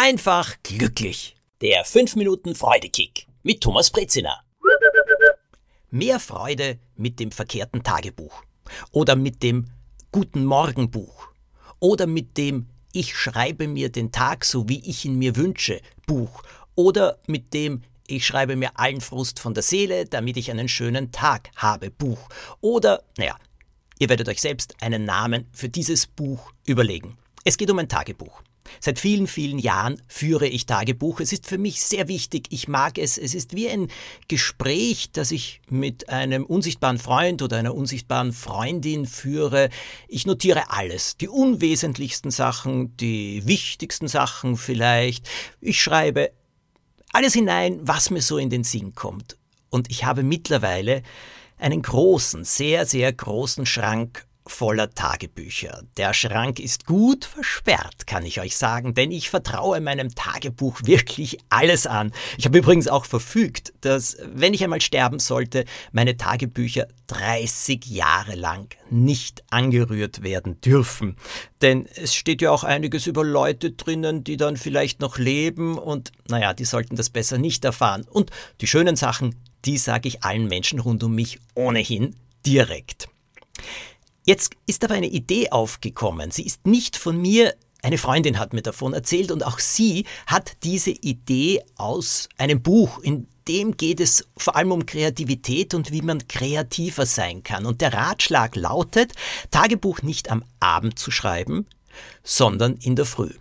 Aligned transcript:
einfach 0.00 0.56
glücklich. 0.62 1.36
Der 1.60 1.84
5 1.84 2.16
Minuten 2.16 2.54
Freudekick 2.54 3.26
mit 3.42 3.60
Thomas 3.60 3.90
Brezina. 3.90 4.42
Mehr 5.90 6.18
Freude 6.18 6.78
mit 6.96 7.20
dem 7.20 7.30
verkehrten 7.30 7.82
Tagebuch 7.82 8.42
oder 8.92 9.14
mit 9.14 9.42
dem 9.42 9.66
Guten 10.10 10.46
Morgen 10.46 10.90
Buch 10.90 11.28
oder 11.80 12.06
mit 12.06 12.38
dem 12.38 12.70
Ich 12.92 13.14
schreibe 13.14 13.68
mir 13.68 13.92
den 13.92 14.10
Tag 14.10 14.46
so 14.46 14.70
wie 14.70 14.80
ich 14.88 15.04
ihn 15.04 15.18
mir 15.18 15.36
wünsche 15.36 15.82
Buch 16.06 16.44
oder 16.76 17.18
mit 17.26 17.52
dem 17.52 17.82
ich 18.06 18.24
schreibe 18.24 18.56
mir 18.56 18.78
allen 18.78 19.02
Frust 19.02 19.38
von 19.38 19.52
der 19.52 19.62
Seele, 19.62 20.06
damit 20.06 20.38
ich 20.38 20.50
einen 20.50 20.68
schönen 20.68 21.12
Tag 21.12 21.50
habe 21.56 21.90
Buch 21.90 22.30
oder, 22.62 23.02
naja, 23.18 23.36
ihr 23.98 24.08
werdet 24.08 24.30
euch 24.30 24.40
selbst 24.40 24.82
einen 24.82 25.04
Namen 25.04 25.46
für 25.52 25.68
dieses 25.68 26.06
Buch 26.06 26.52
überlegen. 26.64 27.18
Es 27.44 27.58
geht 27.58 27.70
um 27.70 27.78
ein 27.78 27.88
Tagebuch. 27.88 28.42
Seit 28.78 28.98
vielen, 28.98 29.26
vielen 29.26 29.58
Jahren 29.58 30.00
führe 30.06 30.46
ich 30.46 30.66
Tagebuch. 30.66 31.20
Es 31.20 31.32
ist 31.32 31.46
für 31.46 31.58
mich 31.58 31.82
sehr 31.82 32.08
wichtig. 32.08 32.46
Ich 32.50 32.68
mag 32.68 32.98
es. 32.98 33.18
Es 33.18 33.34
ist 33.34 33.54
wie 33.54 33.68
ein 33.68 33.88
Gespräch, 34.28 35.10
das 35.12 35.30
ich 35.30 35.60
mit 35.68 36.08
einem 36.08 36.44
unsichtbaren 36.44 36.98
Freund 36.98 37.42
oder 37.42 37.56
einer 37.56 37.74
unsichtbaren 37.74 38.32
Freundin 38.32 39.06
führe. 39.06 39.70
Ich 40.08 40.26
notiere 40.26 40.70
alles. 40.70 41.16
Die 41.16 41.28
unwesentlichsten 41.28 42.30
Sachen, 42.30 42.96
die 42.96 43.46
wichtigsten 43.46 44.08
Sachen 44.08 44.56
vielleicht. 44.56 45.28
Ich 45.60 45.82
schreibe 45.82 46.30
alles 47.12 47.34
hinein, 47.34 47.80
was 47.82 48.10
mir 48.10 48.22
so 48.22 48.38
in 48.38 48.50
den 48.50 48.64
Sinn 48.64 48.94
kommt. 48.94 49.36
Und 49.68 49.90
ich 49.90 50.04
habe 50.04 50.22
mittlerweile 50.22 51.02
einen 51.58 51.82
großen, 51.82 52.44
sehr, 52.44 52.86
sehr 52.86 53.12
großen 53.12 53.66
Schrank 53.66 54.26
voller 54.46 54.90
Tagebücher. 54.90 55.82
Der 55.96 56.14
Schrank 56.14 56.58
ist 56.58 56.86
gut 56.86 57.24
versperrt, 57.24 58.06
kann 58.06 58.24
ich 58.24 58.40
euch 58.40 58.56
sagen, 58.56 58.94
denn 58.94 59.10
ich 59.10 59.30
vertraue 59.30 59.80
meinem 59.80 60.14
Tagebuch 60.14 60.80
wirklich 60.84 61.38
alles 61.48 61.86
an. 61.86 62.12
Ich 62.38 62.46
habe 62.46 62.58
übrigens 62.58 62.88
auch 62.88 63.04
verfügt, 63.04 63.72
dass, 63.80 64.16
wenn 64.24 64.54
ich 64.54 64.64
einmal 64.64 64.80
sterben 64.80 65.18
sollte, 65.18 65.64
meine 65.92 66.16
Tagebücher 66.16 66.86
30 67.08 67.86
Jahre 67.86 68.34
lang 68.34 68.74
nicht 68.88 69.42
angerührt 69.50 70.22
werden 70.22 70.60
dürfen. 70.60 71.16
Denn 71.60 71.86
es 71.94 72.14
steht 72.14 72.42
ja 72.42 72.50
auch 72.50 72.64
einiges 72.64 73.06
über 73.06 73.24
Leute 73.24 73.72
drinnen, 73.72 74.24
die 74.24 74.36
dann 74.36 74.56
vielleicht 74.56 75.00
noch 75.00 75.18
leben 75.18 75.78
und, 75.78 76.12
naja, 76.28 76.54
die 76.54 76.64
sollten 76.64 76.96
das 76.96 77.10
besser 77.10 77.38
nicht 77.38 77.64
erfahren. 77.64 78.06
Und 78.08 78.30
die 78.60 78.66
schönen 78.66 78.96
Sachen, 78.96 79.34
die 79.64 79.78
sage 79.78 80.08
ich 80.08 80.22
allen 80.22 80.48
Menschen 80.48 80.80
rund 80.80 81.02
um 81.02 81.14
mich 81.14 81.38
ohnehin 81.54 82.16
direkt. 82.46 83.08
Jetzt 84.30 84.52
ist 84.68 84.84
aber 84.84 84.94
eine 84.94 85.08
Idee 85.08 85.50
aufgekommen. 85.50 86.30
Sie 86.30 86.46
ist 86.46 86.64
nicht 86.64 86.96
von 86.96 87.20
mir, 87.20 87.52
eine 87.82 87.98
Freundin 87.98 88.38
hat 88.38 88.52
mir 88.52 88.62
davon 88.62 88.94
erzählt 88.94 89.32
und 89.32 89.44
auch 89.44 89.58
sie 89.58 90.06
hat 90.28 90.52
diese 90.62 90.92
Idee 90.92 91.64
aus 91.74 92.28
einem 92.38 92.62
Buch, 92.62 93.00
in 93.00 93.26
dem 93.48 93.76
geht 93.76 93.98
es 93.98 94.28
vor 94.36 94.54
allem 94.54 94.70
um 94.70 94.86
Kreativität 94.86 95.74
und 95.74 95.90
wie 95.90 96.02
man 96.02 96.28
kreativer 96.28 97.06
sein 97.06 97.42
kann. 97.42 97.66
Und 97.66 97.80
der 97.80 97.92
Ratschlag 97.92 98.54
lautet, 98.54 99.14
Tagebuch 99.50 100.02
nicht 100.02 100.30
am 100.30 100.44
Abend 100.60 100.96
zu 100.96 101.10
schreiben, 101.10 101.66
sondern 102.22 102.76
in 102.76 102.94
der 102.94 103.06
Früh. 103.06 103.34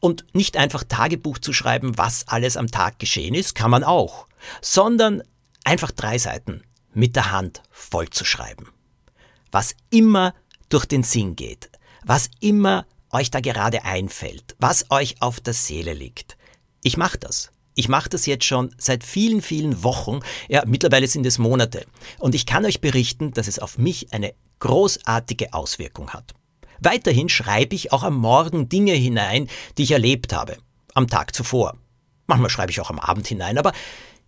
Und 0.00 0.26
nicht 0.34 0.58
einfach 0.58 0.84
Tagebuch 0.84 1.38
zu 1.38 1.54
schreiben, 1.54 1.96
was 1.96 2.28
alles 2.28 2.58
am 2.58 2.66
Tag 2.66 2.98
geschehen 2.98 3.34
ist, 3.34 3.54
kann 3.54 3.70
man 3.70 3.84
auch, 3.84 4.26
sondern 4.60 5.22
einfach 5.64 5.92
drei 5.92 6.18
Seiten 6.18 6.62
mit 6.92 7.16
der 7.16 7.32
Hand 7.32 7.62
voll 7.70 8.10
zu 8.10 8.26
schreiben 8.26 8.66
was 9.54 9.76
immer 9.88 10.34
durch 10.68 10.84
den 10.84 11.04
Sinn 11.04 11.36
geht, 11.36 11.70
was 12.04 12.28
immer 12.40 12.86
euch 13.10 13.30
da 13.30 13.40
gerade 13.40 13.84
einfällt, 13.84 14.56
was 14.58 14.90
euch 14.90 15.22
auf 15.22 15.38
der 15.38 15.54
Seele 15.54 15.94
liegt. 15.94 16.36
Ich 16.82 16.96
mache 16.96 17.18
das. 17.18 17.52
Ich 17.76 17.88
mache 17.88 18.08
das 18.08 18.26
jetzt 18.26 18.44
schon 18.44 18.74
seit 18.78 19.04
vielen, 19.04 19.42
vielen 19.42 19.82
Wochen. 19.84 20.20
Ja, 20.48 20.64
mittlerweile 20.66 21.06
sind 21.06 21.24
es 21.24 21.38
Monate. 21.38 21.86
Und 22.18 22.34
ich 22.34 22.46
kann 22.46 22.64
euch 22.64 22.80
berichten, 22.80 23.32
dass 23.32 23.48
es 23.48 23.58
auf 23.58 23.78
mich 23.78 24.12
eine 24.12 24.34
großartige 24.58 25.54
Auswirkung 25.54 26.10
hat. 26.10 26.34
Weiterhin 26.80 27.28
schreibe 27.28 27.74
ich 27.74 27.92
auch 27.92 28.02
am 28.02 28.16
Morgen 28.16 28.68
Dinge 28.68 28.92
hinein, 28.92 29.48
die 29.78 29.84
ich 29.84 29.92
erlebt 29.92 30.32
habe. 30.32 30.56
Am 30.94 31.08
Tag 31.08 31.34
zuvor. 31.34 31.76
Manchmal 32.26 32.50
schreibe 32.50 32.72
ich 32.72 32.80
auch 32.80 32.90
am 32.90 32.98
Abend 32.98 33.26
hinein, 33.26 33.58
aber 33.58 33.72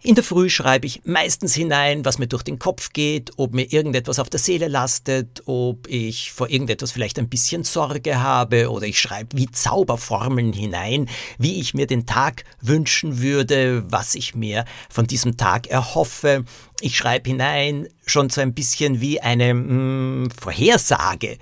in 0.02 0.14
der 0.14 0.22
Früh 0.22 0.50
schreibe 0.50 0.86
ich 0.86 1.02
meistens 1.04 1.54
hinein, 1.54 2.04
was 2.04 2.18
mir 2.18 2.26
durch 2.26 2.42
den 2.42 2.58
Kopf 2.58 2.92
geht, 2.92 3.30
ob 3.38 3.54
mir 3.54 3.72
irgendetwas 3.72 4.18
auf 4.18 4.28
der 4.28 4.38
Seele 4.38 4.68
lastet, 4.68 5.42
ob 5.46 5.88
ich 5.88 6.32
vor 6.32 6.50
irgendetwas 6.50 6.92
vielleicht 6.92 7.18
ein 7.18 7.28
bisschen 7.28 7.64
Sorge 7.64 8.20
habe 8.20 8.70
oder 8.70 8.86
ich 8.86 9.00
schreibe 9.00 9.36
wie 9.36 9.50
Zauberformeln 9.50 10.52
hinein, 10.52 11.08
wie 11.38 11.60
ich 11.60 11.74
mir 11.74 11.86
den 11.86 12.06
Tag 12.06 12.44
wünschen 12.60 13.20
würde, 13.20 13.90
was 13.90 14.14
ich 14.14 14.34
mir 14.34 14.64
von 14.90 15.06
diesem 15.06 15.36
Tag 15.36 15.66
erhoffe. 15.66 16.44
Ich 16.80 16.96
schreibe 16.96 17.30
hinein 17.30 17.88
schon 18.04 18.28
so 18.28 18.42
ein 18.42 18.54
bisschen 18.54 19.00
wie 19.00 19.20
eine 19.20 19.54
mh, 19.54 19.68
hm, 19.68 20.28
Vorhersage 20.38 21.38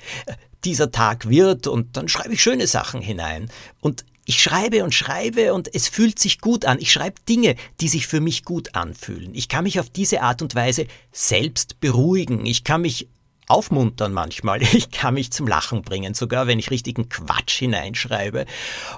dieser 0.65 0.91
Tag 0.91 1.29
wird 1.29 1.67
und 1.67 1.97
dann 1.97 2.09
schreibe 2.09 2.35
ich 2.35 2.43
schöne 2.43 2.67
Sachen 2.67 3.03
hinein. 3.03 3.51
Und 3.81 4.05
ich 4.27 4.43
schreibe 4.43 4.85
und 4.85 4.95
schreibe 4.95 5.53
und 5.53 5.75
es 5.75 5.89
fühlt 5.89 6.19
sich 6.19 6.41
gut 6.41 6.65
an. 6.65 6.79
Ich 6.81 6.93
schreibe 6.93 7.21
Dinge, 7.29 7.57
die 7.81 7.89
sich 7.89 8.07
für 8.07 8.21
mich 8.21 8.45
gut 8.45 8.75
anfühlen. 8.75 9.35
Ich 9.35 9.49
kann 9.49 9.65
mich 9.65 9.81
auf 9.81 9.91
diese 9.91 10.23
Art 10.23 10.41
und 10.41 10.55
Weise 10.55 10.87
selbst 11.13 11.81
beruhigen. 11.81 12.47
Ich 12.47 12.65
kann 12.65 12.83
mich 12.83 13.09
aufmuntern 13.47 14.13
manchmal. 14.13 14.63
Ich 14.75 14.91
kann 14.91 15.15
mich 15.15 15.31
zum 15.31 15.47
Lachen 15.47 15.83
bringen, 15.83 16.15
sogar 16.15 16.47
wenn 16.47 16.59
ich 16.59 16.71
richtigen 16.71 17.09
Quatsch 17.09 17.59
hineinschreibe. 17.59 18.47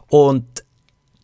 Und 0.09 0.65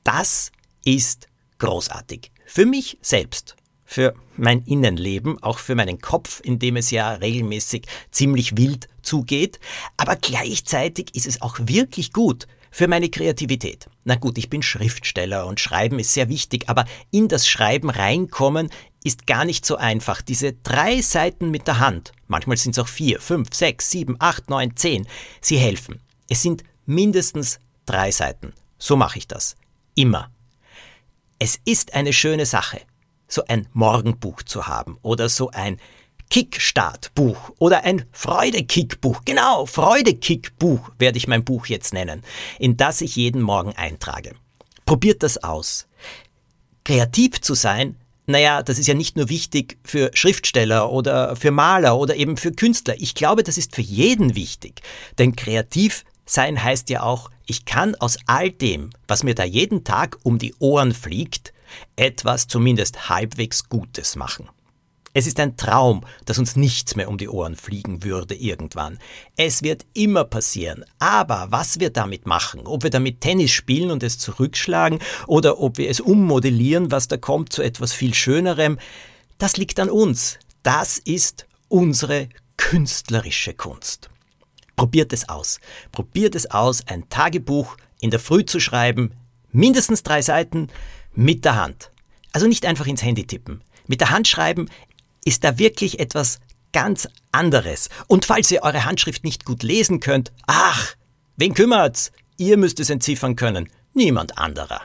das 0.05 0.51
ist 0.85 1.29
großartig. 1.59 2.33
Für 2.45 2.67
mich 2.67 2.99
selbst, 3.03 3.55
für 3.85 4.15
mein 4.37 4.63
Innenleben, 4.63 5.41
auch 5.43 5.61
für 5.61 5.77
meinen 5.77 6.01
Kopf, 6.01 6.41
in 6.43 6.59
dem 6.59 6.77
es 6.77 6.91
ja 6.91 7.13
regelmäßig 7.13 7.87
ziemlich 8.11 8.57
wild 8.57 8.89
zugeht. 9.03 9.61
Aber 9.97 10.17
gleichzeitig 10.17 11.15
ist 11.15 11.27
es 11.27 11.41
auch 11.41 11.57
wirklich 11.61 12.13
gut 12.13 12.49
für 12.73 12.89
meine 12.89 13.11
Kreativität. 13.11 13.87
Na 14.05 14.17
gut, 14.17 14.39
ich 14.39 14.51
bin 14.51 14.63
Schriftsteller 14.63 15.47
und 15.47 15.61
Schreiben 15.61 15.99
ist 15.99 16.15
sehr 16.15 16.29
wichtig, 16.29 16.69
aber 16.69 16.87
in 17.13 17.29
das 17.29 17.47
Schreiben 17.47 17.91
reinkommen 17.91 18.71
ist 19.05 19.27
gar 19.27 19.45
nicht 19.45 19.65
so 19.67 19.77
einfach. 19.77 20.23
Diese 20.23 20.55
drei 20.55 21.03
Seiten 21.03 21.51
mit 21.51 21.67
der 21.69 21.79
Hand, 21.79 22.13
manchmal 22.27 22.57
sind 22.57 22.73
es 22.73 22.79
auch 22.79 22.89
vier, 22.89 23.21
fünf, 23.21 23.55
sechs, 23.55 23.91
sieben, 23.91 24.17
acht, 24.19 24.49
neun, 24.49 24.75
zehn, 24.75 25.07
sie 25.41 25.59
helfen. 25.59 26.01
Es 26.29 26.43
sind 26.43 26.65
mindestens 26.87 27.61
drei 27.85 28.11
Seiten. 28.11 28.55
So 28.79 28.97
mache 28.97 29.19
ich 29.19 29.29
das. 29.29 29.55
Immer. 29.95 30.31
Es 31.39 31.61
ist 31.65 31.95
eine 31.95 32.15
schöne 32.15 32.47
Sache, 32.47 32.81
so 33.29 33.45
ein 33.49 33.69
Morgenbuch 33.75 34.43
zu 34.43 34.67
haben 34.67 34.99
oder 35.03 35.29
so 35.29 35.51
ein 35.51 35.79
Kickstart-Buch 36.33 37.51
oder 37.59 37.85
ein 37.85 38.07
Freude-Kick-Buch. 38.11 39.21
Genau, 39.27 39.67
Freude-Kick-Buch 39.67 40.93
werde 40.99 41.19
ich 41.19 41.29
mein 41.29 41.45
Buch 41.45 41.67
jetzt 41.67 41.93
nennen, 41.93 42.23
in 42.59 42.79
das 42.79 43.03
ich 43.03 43.17
jeden 43.17 43.43
Morgen 43.43 43.75
eintrage. 43.77 44.35
Probiert 44.87 45.23
das 45.23 45.45
aus. 45.45 45.87
Kreativ 46.85 47.43
zu 47.43 47.53
sein, 47.53 47.97
naja, 48.25 48.63
das 48.63 48.79
ist 48.79 48.87
ja 48.87 48.95
nicht 48.95 49.15
nur 49.15 49.29
wichtig 49.29 49.77
für 49.85 50.11
Schriftsteller 50.15 50.91
oder 50.91 51.37
für 51.37 51.51
Maler 51.51 51.99
oder 51.99 52.17
eben 52.17 52.39
für 52.39 52.53
Künstler. 52.53 52.95
Ich 52.97 53.15
glaube, 53.15 53.43
das 53.43 53.59
ist 53.59 53.75
für 53.75 53.83
jeden 53.83 54.35
wichtig. 54.35 54.81
Denn 55.19 55.37
kreativ 55.37 56.03
sein 56.25 56.65
heißt 56.65 56.89
ja 56.89 57.03
auch, 57.03 57.31
ich 57.45 57.67
kann 57.67 57.95
aus 57.97 58.17
all 58.25 58.51
dem, 58.51 58.89
was 59.07 59.23
mir 59.23 59.35
da 59.35 59.45
jeden 59.45 59.85
Tag 59.85 60.17
um 60.23 60.39
die 60.39 60.55
Ohren 60.61 60.95
fliegt, 60.95 61.53
etwas 61.97 62.49
zumindest 62.49 63.11
halbwegs 63.11 63.69
Gutes 63.69 64.17
machen. 64.17 64.49
Es 65.15 65.27
ist 65.27 65.39
ein 65.41 65.59
Traum, 65.59 66.05
dass 66.25 66.39
uns 66.39 66.57
nichts 66.57 66.97
mehr 66.97 67.09
um 67.09 67.19
die 67.19 67.29
Ohren 67.29 67.55
fliegen 67.55 68.03
würde 68.03 68.35
irgendwann. 68.35 68.99
Es 69.37 69.63
wird 69.63 69.85
immer 69.93 70.25
passieren. 70.25 70.85
Aber 70.99 71.49
was 71.51 71.81
wir 71.81 71.91
damit 71.91 72.27
machen, 72.27 72.67
ob 72.67 72.83
wir 72.83 72.91
damit 72.91 73.21
Tennis 73.21 73.51
spielen 73.51 73.91
und 73.91 74.03
es 74.03 74.19
zurückschlagen 74.19 75.01
oder 75.27 75.61
ob 75.61 75.77
wir 75.77 75.91
es 75.91 76.01
ummodellieren, 76.01 76.91
was 76.91 77.09
da 77.09 77.19
kommt, 77.19 77.53
zu 77.53 77.63
etwas 77.63 77.93
viel 77.93 78.15
Schönerem, 78.15 78.79
das 79.37 79.59
liegt 79.59 79.81
an 79.81 79.91
uns. 79.91 80.39
Das 80.63 80.99
ist 80.99 81.47
unsere 81.69 82.29
künstlerische 82.57 83.53
Kunst. 83.53 84.09
Probiert 84.77 85.13
es 85.13 85.29
aus. 85.29 85.61
Probiert 85.91 86.35
es 86.35 86.51
aus, 86.51 86.87
ein 86.87 87.09
Tagebuch 87.11 87.77
in 88.01 88.11
der 88.11 88.21
Früh 88.21 88.47
zu 88.47 88.61
schreiben, 88.61 89.13
mindestens 89.51 90.03
drei 90.03 90.23
Seiten, 90.23 90.69
mit 91.15 91.45
der 91.45 91.57
Hand. 91.57 91.91
Also 92.33 92.47
nicht 92.47 92.65
einfach 92.65 92.87
ins 92.87 93.03
Handy 93.03 93.27
tippen. 93.27 93.63
Mit 93.87 94.01
der 94.01 94.11
Hand 94.11 94.27
schreiben 94.27 94.69
ist 95.25 95.45
da 95.45 95.59
wirklich 95.59 96.01
etwas 96.01 96.41
ganz 96.73 97.09
anderes. 97.31 97.89
Und 98.07 98.25
falls 98.25 98.51
ihr 98.51 98.63
eure 98.63 98.85
Handschrift 98.85 99.25
nicht 99.25 99.45
gut 99.45 99.63
lesen 99.63 100.01
könnt, 100.01 100.33
ach, 100.47 100.95
wen 101.37 101.55
kümmert's? 101.55 102.13
Ihr 102.37 102.57
müsst 102.57 102.81
es 102.81 102.91
entziffern 102.91 103.37
können, 103.37 103.69
niemand 103.93 104.39
anderer. 104.39 104.83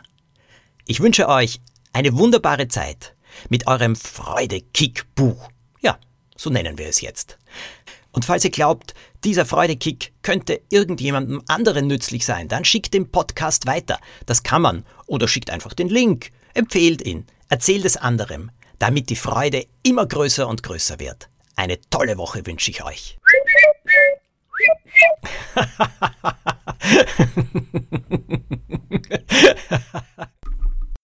Ich 0.85 0.99
wünsche 0.99 1.27
euch 1.27 1.59
eine 1.93 2.17
wunderbare 2.17 2.67
Zeit 2.67 3.15
mit 3.49 3.67
eurem 3.67 3.95
Freudekick-Buch. 3.95 5.49
Ja, 5.81 5.97
so 6.35 6.49
nennen 6.49 6.77
wir 6.77 6.87
es 6.87 7.01
jetzt. 7.01 7.37
Und 8.11 8.25
falls 8.25 8.43
ihr 8.43 8.51
glaubt, 8.51 8.93
dieser 9.23 9.45
Freudekick 9.45 10.11
könnte 10.23 10.61
irgendjemandem 10.69 11.41
anderen 11.47 11.87
nützlich 11.87 12.25
sein, 12.25 12.47
dann 12.47 12.65
schickt 12.65 12.93
den 12.93 13.11
Podcast 13.11 13.67
weiter. 13.67 13.99
Das 14.25 14.43
kann 14.43 14.61
man. 14.61 14.85
Oder 15.05 15.27
schickt 15.27 15.49
einfach 15.49 15.73
den 15.73 15.89
Link. 15.89 16.31
Empfehlt 16.53 17.05
ihn. 17.05 17.25
Erzählt 17.49 17.85
es 17.85 17.97
anderem 17.97 18.51
damit 18.79 19.09
die 19.09 19.15
Freude 19.15 19.65
immer 19.83 20.05
größer 20.05 20.47
und 20.47 20.63
größer 20.63 20.99
wird. 20.99 21.29
Eine 21.55 21.79
tolle 21.89 22.17
Woche 22.17 22.45
wünsche 22.45 22.71
ich 22.71 22.83
euch. 22.83 23.17